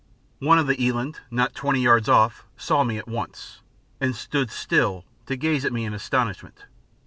[0.39, 3.61] One of the eland, not twenty yards off, saw me at once,
[3.99, 6.65] and stood still to gaze at me in astonishment.